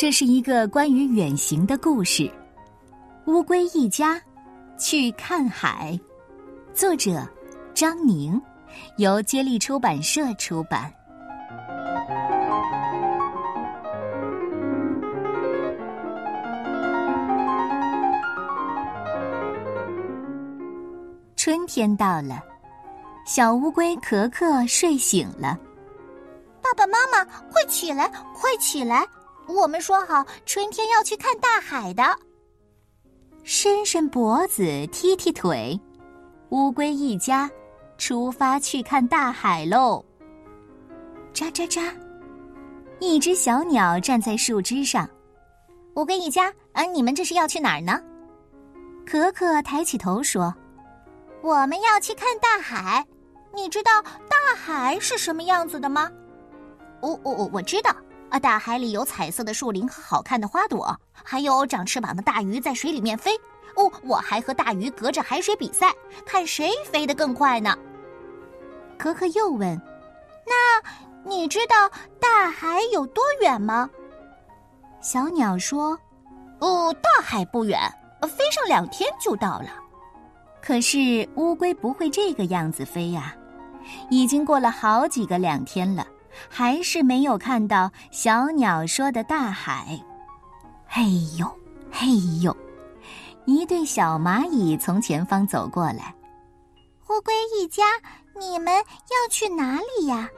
[0.00, 2.32] 这是一个关于远行的故事。
[3.26, 4.18] 乌龟一家
[4.78, 6.00] 去看海，
[6.72, 7.22] 作者
[7.74, 8.40] 张宁，
[8.96, 10.90] 由接力出版社出版。
[21.36, 22.42] 春天到了，
[23.26, 25.60] 小乌龟可可睡醒了。
[26.62, 27.22] 爸爸妈妈，
[27.52, 29.06] 快起来，快起来！
[29.50, 32.02] 我们说好春天要去看大海的。
[33.42, 35.78] 伸伸脖子，踢踢腿，
[36.50, 37.50] 乌龟一家
[37.98, 40.04] 出发去看大海喽！
[41.32, 41.92] 喳喳喳，
[43.00, 45.08] 一只小鸟站在树枝上。
[45.94, 48.00] 乌龟一家，啊，你们这是要去哪儿呢？
[49.06, 50.54] 可可抬起头说
[51.42, 53.04] ：“我们要去看大海。
[53.52, 56.10] 你知道大海是什么样子的吗
[57.00, 57.94] ？”“我我我我知道。”
[58.30, 63.36] 啊，大海里有彩色的树林和好看的花朵，还有长翅膀的大鱼在水里面飞。
[63.76, 65.92] 哦，我还和大鱼隔着海水比赛，
[66.24, 67.76] 看谁飞得更快呢。
[68.98, 69.80] 可可又问
[70.46, 70.82] ：“那
[71.24, 73.88] 你知道大海有多远吗？”
[75.00, 75.98] 小鸟说
[76.60, 77.80] ：“哦，大海不远，
[78.22, 79.68] 飞上两天就到了。”
[80.60, 83.34] 可是乌龟不会这个样子飞呀，
[84.10, 86.06] 已经过了好几个两天了。
[86.48, 90.00] 还是没有看到小鸟说的大海。
[90.86, 91.04] 嘿
[91.38, 91.46] 呦，
[91.90, 92.06] 嘿
[92.42, 92.56] 呦！
[93.46, 96.14] 一对小蚂蚁从前方走过来。
[97.08, 97.84] 乌龟一家，
[98.38, 100.28] 你们要去哪里呀？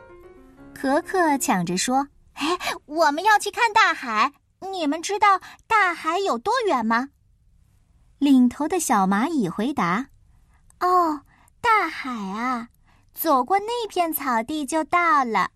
[0.75, 4.33] 可可抢着说：“哎，我们要去看大海。
[4.61, 7.09] 你们知道大海有多远吗？”
[8.19, 10.07] 领头的小蚂蚁回答
[10.81, 11.21] ：“哦，
[11.61, 12.69] 大海啊，
[13.13, 15.51] 走过那片草地就到了。”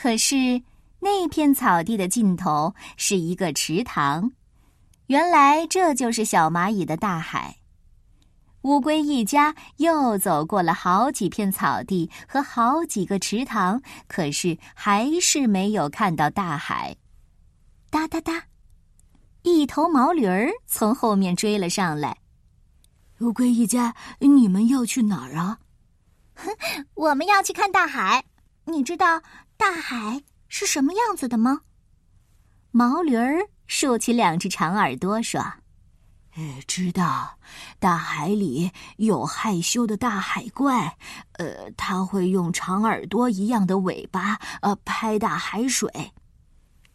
[0.00, 0.62] 可是，
[1.00, 4.30] 那片草地的尽头是一个池塘。
[5.08, 7.56] 原来这就是小蚂蚁的大海。
[8.62, 16.94] 乌龟一家又走过了好几片草地和好几个池塘，可是还是没有看到大海。
[17.90, 18.44] 哒哒哒，
[19.42, 22.16] 一头毛驴儿从后面追了上来。
[23.18, 25.58] 乌龟一家，你们要去哪儿啊？
[26.36, 26.52] 哼，
[26.94, 28.24] 我们要去看大海。
[28.64, 29.20] 你知道？
[29.58, 31.60] 大海是什么样子的吗？
[32.70, 35.40] 毛驴儿竖起两只长耳朵说
[36.36, 37.36] ：“呃，知道，
[37.80, 40.96] 大海里有害羞的大海怪，
[41.32, 46.12] 呃，它会用长耳朵一样的尾巴，呃，拍打海水。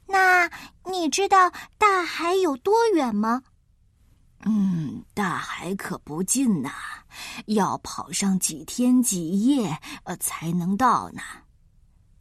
[0.07, 0.49] 那
[0.85, 3.43] 你知道大海有多远吗？
[4.45, 6.71] 嗯，大海可不近呐，
[7.47, 11.21] 要跑上几天几夜，呃，才能到呢。”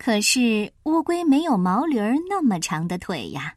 [0.04, 3.54] 可是乌龟没有毛驴儿那么长的腿呀，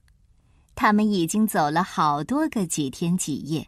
[0.76, 3.68] 他们已经走了好多个几天几夜，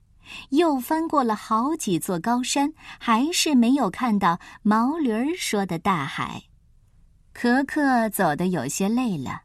[0.49, 6.43] 又翻过了好几座高山，还是没有看到毛驴儿说的大海。
[7.33, 9.41] 可可走得有些累了，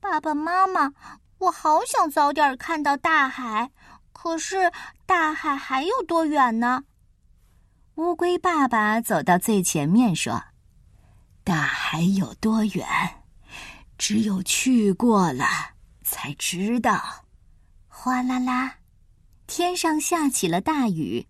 [0.00, 0.92] 爸爸妈妈，
[1.38, 3.70] 我好想早点看到大海，
[4.12, 4.72] 可是
[5.06, 6.82] 大海还有多远呢？
[7.94, 10.42] 乌龟爸爸走到最前面说。
[11.42, 12.86] 大海有多远？
[13.98, 15.46] 只有去过了
[16.02, 17.26] 才知道。
[17.88, 18.76] 哗啦啦，
[19.46, 21.26] 天上下起了大雨，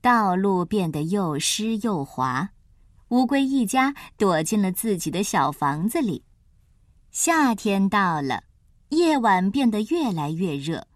[0.00, 2.50] 道路变得又湿又滑。
[3.08, 6.24] 乌龟一家躲进了自己的小房子里。
[7.10, 8.44] 夏天到了，
[8.88, 10.86] 夜晚变得越来越热。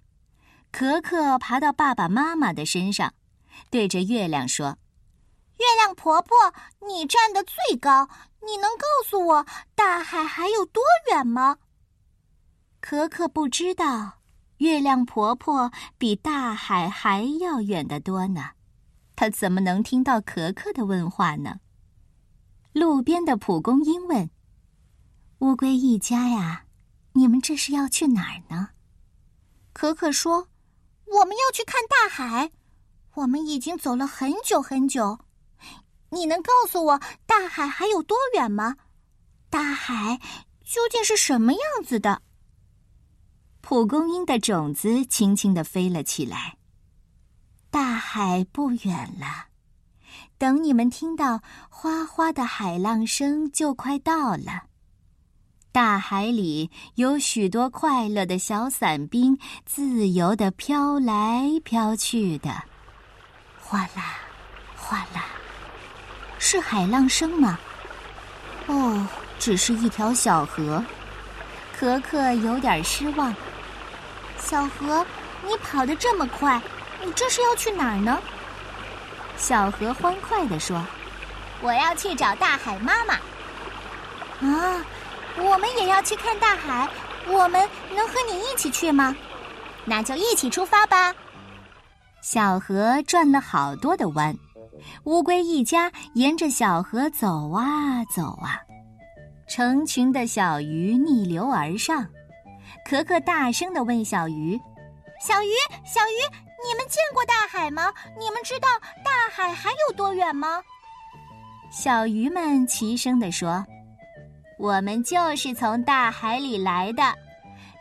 [0.71, 3.12] 可可爬到爸爸妈妈的身上，
[3.71, 4.79] 对着月亮说。
[5.58, 6.36] 月亮婆婆，
[6.86, 8.08] 你站得最高，
[8.46, 11.58] 你能告诉我大海还有多远吗？
[12.80, 14.20] 可可不知道，
[14.58, 18.50] 月亮婆婆比大海还要远得多呢。
[19.16, 21.58] 她怎么能听到可可的问话呢？
[22.72, 24.30] 路边的蒲公英问
[25.40, 26.66] ：“乌龟一家呀，
[27.14, 28.69] 你们这是要去哪儿呢？”
[29.75, 30.49] 可可说
[31.06, 32.52] ：“我们要去看大海，
[33.14, 35.19] 我们已经走了很久很久。”
[36.10, 38.76] 你能告诉我大海还有多远吗？
[39.50, 40.20] 大海
[40.64, 42.22] 究竟是什么样子的？
[43.60, 46.56] 蒲公英的种子轻轻的飞了起来。
[47.70, 49.49] 大海不远了，
[50.38, 54.64] 等你们听到哗哗的海浪声，就快到了。
[55.70, 62.50] 大海里有许多快乐的小伞兵，自由的飘来飘去的，
[63.61, 64.16] 哗啦，
[64.75, 65.38] 哗啦。
[66.50, 67.59] 是海浪声吗？
[68.69, 69.06] 哦，
[69.39, 70.83] 只是一条小河。
[71.79, 73.35] 可可有点失望，
[74.39, 75.05] 小河，
[75.47, 76.59] 你跑得这么快，
[77.05, 78.19] 你这是要去哪儿呢？
[79.37, 80.83] 小河欢快地说
[81.61, 83.12] ：“我要去找大海妈妈。”
[84.41, 84.83] 啊，
[85.37, 86.89] 我们也要去看大海，
[87.27, 89.15] 我们能和你一起去吗？
[89.85, 91.15] 那就一起出发吧。
[92.23, 94.35] 小河转了好多的弯，
[95.04, 98.60] 乌龟一家沿着小河走啊走啊，
[99.48, 102.06] 成群的小鱼逆流而上。
[102.84, 104.58] 可可大声的问小鱼
[105.20, 105.52] ：“小鱼，
[105.84, 106.20] 小鱼，
[106.66, 107.92] 你们见过大海吗？
[108.19, 108.69] 你们知道
[109.04, 110.62] 大海还有多远吗？”
[111.70, 113.64] 小鱼们齐声地说
[114.58, 117.02] ：“我们就是从大海里来的，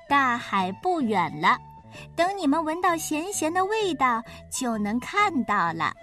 [0.09, 1.57] 大海不远了。
[2.15, 4.21] 等你们闻到咸咸的味道，
[4.51, 5.93] 就能看到了。”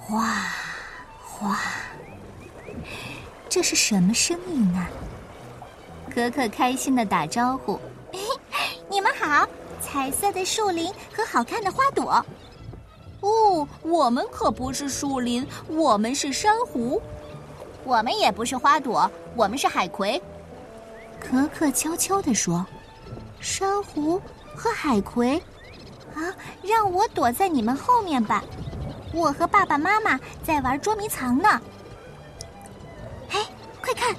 [0.00, 0.34] 哗，
[1.22, 1.58] 哗，
[3.48, 4.86] 这是什么声音呢？
[6.12, 7.78] 可可开心的打招呼。
[8.88, 9.46] 你们好，
[9.80, 12.24] 彩色的树林和好看的花朵。
[13.20, 17.00] 哦，我们可不是树林，我们是珊瑚。
[17.84, 20.20] 我们也不是花朵，我们是海葵。
[21.20, 22.66] 可可悄悄地说
[23.38, 24.20] ：“珊瑚
[24.56, 25.36] 和海葵，
[26.14, 28.42] 啊，让我躲在你们后面吧。
[29.12, 31.60] 我和爸爸妈妈在玩捉迷藏呢。
[33.30, 33.44] 哎，
[33.82, 34.14] 快看，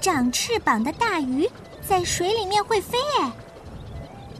[0.00, 1.48] 长翅膀的大鱼
[1.86, 3.32] 在水里面会飞哎。”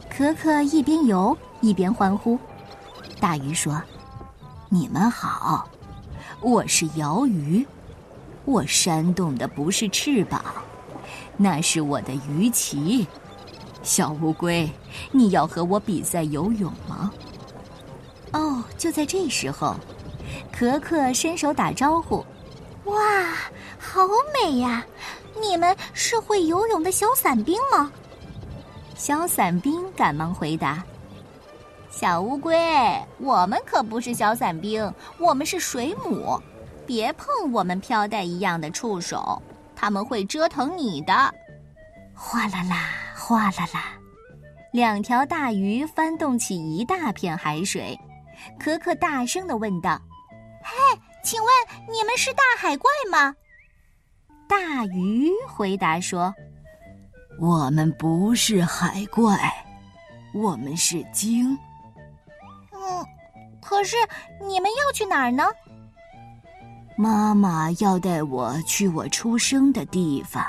[0.09, 2.37] 可可一边游一边欢呼。
[3.21, 3.81] 大鱼说
[4.67, 5.69] ：“你们好，
[6.41, 7.65] 我是鳐鱼，
[8.43, 10.43] 我扇动的不是翅膀，
[11.37, 13.07] 那是我的鱼鳍。
[13.81, 14.69] 小乌龟，
[15.11, 17.11] 你要和我比赛游泳吗？”
[18.79, 19.75] 就在这时候，
[20.51, 22.25] 可可伸手打招呼
[22.85, 22.95] ：“哇，
[23.77, 24.01] 好
[24.33, 24.83] 美呀！
[25.39, 27.91] 你们是会游泳的小伞兵吗？”
[28.95, 30.81] 小伞兵赶忙回答
[31.91, 32.57] ：“小乌龟，
[33.19, 36.41] 我们可不是小伞兵，我们是水母。
[36.87, 39.41] 别碰我们飘带一样的触手，
[39.75, 41.13] 他们会折腾你的。”
[42.15, 43.93] 哗啦啦，哗啦啦，
[44.71, 47.99] 两条大鱼翻动起一大片海水。
[48.59, 49.99] 可可大声的问道
[50.63, 51.49] ：“嘿，请问
[51.91, 53.35] 你们是大海怪吗？”
[54.47, 56.33] 大鱼回答说。
[57.39, 59.37] 我们不是海怪，
[60.33, 61.57] 我们是鲸。
[62.73, 63.05] 嗯，
[63.61, 63.95] 可是
[64.41, 65.45] 你们要去哪儿呢？
[66.97, 70.43] 妈妈要带我去我出生的地方。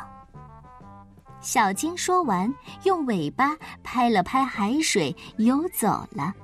[1.40, 2.52] 小鲸说完，
[2.82, 6.34] 用尾巴拍了拍海水，游走了。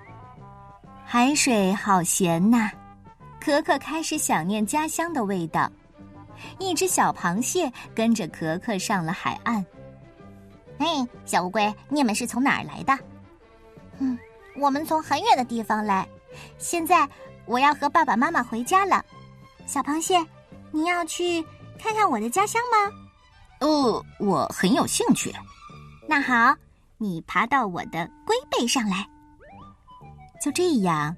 [1.08, 2.68] 海水好咸呐！
[3.40, 5.70] 可可开始想念家乡的味道。
[6.58, 9.64] 一只小螃蟹跟着可可上了海岸。
[10.78, 10.86] 哎，
[11.24, 12.98] 小乌龟，你们是从哪儿来的？
[14.00, 14.18] 嗯，
[14.56, 16.06] 我们从很远的地方来。
[16.58, 17.08] 现在
[17.44, 19.02] 我要和爸爸妈妈回家了。
[19.64, 20.18] 小螃蟹，
[20.72, 21.40] 你要去
[21.78, 22.92] 看看我的家乡吗？
[23.60, 25.32] 哦，我很有兴趣。
[26.08, 26.52] 那好，
[26.98, 29.06] 你爬到我的龟背上来。
[30.40, 31.16] 就这样，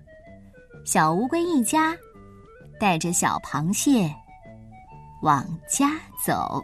[0.85, 1.97] 小乌龟一家
[2.79, 4.15] 带着小螃蟹
[5.23, 5.93] 往家
[6.25, 6.63] 走。